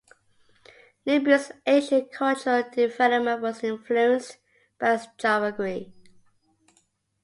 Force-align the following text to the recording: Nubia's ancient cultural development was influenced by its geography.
Nubia's 1.05 1.51
ancient 1.67 2.11
cultural 2.11 2.63
development 2.73 3.39
was 3.39 3.63
influenced 3.63 4.37
by 4.79 4.95
its 4.95 5.05
geography. 5.15 5.93